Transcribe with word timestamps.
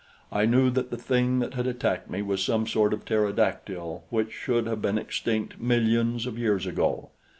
I 0.31 0.47
knew 0.47 0.71
that 0.71 0.89
the 0.89 0.97
thing 0.97 1.37
that 1.41 1.53
had 1.53 1.67
attacked 1.67 2.09
me 2.09 2.23
was 2.23 2.43
some 2.43 2.65
sort 2.65 2.91
of 2.91 3.05
pterodactyl 3.05 4.03
which 4.09 4.31
should 4.31 4.65
have 4.65 4.81
been 4.81 4.97
extinct 4.97 5.61
millions 5.61 6.25
of 6.25 6.39
years 6.39 6.65
ago. 6.65 7.11